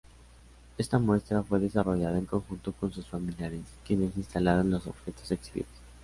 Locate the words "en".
2.17-2.25